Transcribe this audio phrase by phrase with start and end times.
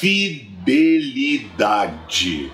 [0.00, 2.52] Fidelidade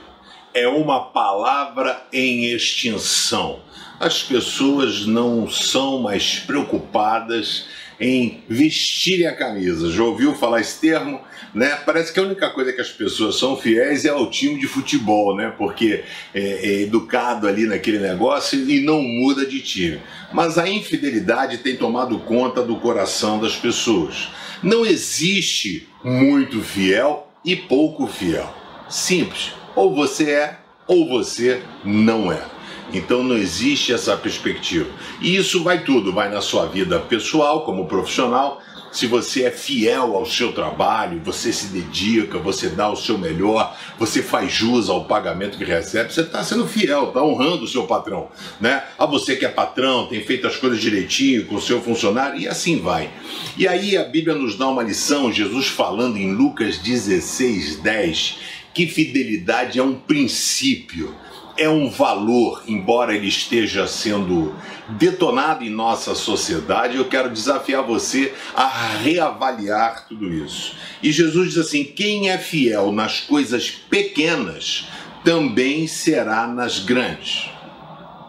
[0.57, 3.61] é uma palavra em extinção.
[4.01, 7.67] As pessoas não são mais preocupadas
[8.01, 9.91] em vestirem a camisa.
[9.91, 11.21] Já ouviu falar esse termo?
[11.55, 11.79] Né?
[11.85, 15.37] Parece que a única coisa que as pessoas são fiéis é ao time de futebol,
[15.37, 15.53] né?
[15.59, 16.05] Porque
[16.35, 20.01] é, é educado ali naquele negócio e não muda de time.
[20.33, 24.29] Mas a infidelidade tem tomado conta do coração das pessoas.
[24.63, 28.55] Não existe muito fiel e pouco fiel.
[28.89, 29.56] Simples.
[29.77, 32.43] Ou você é ou você não é.
[32.93, 34.89] Então não existe essa perspectiva.
[35.21, 38.63] E isso vai tudo, vai na sua vida pessoal, como profissional.
[38.93, 43.77] Se você é fiel ao seu trabalho, você se dedica, você dá o seu melhor,
[43.99, 47.87] você faz jus ao pagamento que recebe, você está sendo fiel, está honrando o seu
[47.87, 48.29] patrão.
[48.59, 48.83] Né?
[48.99, 52.49] A você que é patrão, tem feito as coisas direitinho com o seu funcionário, e
[52.49, 53.11] assim vai.
[53.59, 58.39] E aí a Bíblia nos dá uma lição, Jesus falando em Lucas 16, 10,
[58.77, 61.15] que fidelidade é um princípio
[61.57, 64.55] é um valor, embora ele esteja sendo
[64.91, 70.75] detonado em nossa sociedade, eu quero desafiar você a reavaliar tudo isso.
[71.03, 74.87] E Jesus diz assim: quem é fiel nas coisas pequenas
[75.25, 77.49] também será nas grandes.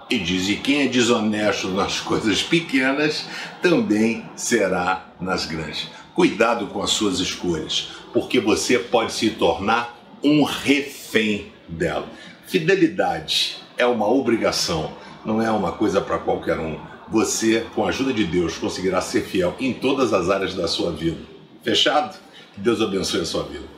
[0.09, 3.25] E diz: e quem é desonesto nas coisas pequenas
[3.62, 5.90] também será nas grandes.
[6.16, 12.08] Cuidado com as suas escolhas, porque você pode se tornar um refém dela.
[12.46, 14.94] Fidelidade é uma obrigação,
[15.26, 16.80] não é uma coisa para qualquer um.
[17.09, 20.92] Você, com a ajuda de Deus, conseguirá ser fiel em todas as áreas da sua
[20.92, 21.20] vida.
[21.64, 22.18] Fechado?
[22.54, 23.77] Que Deus abençoe a sua vida.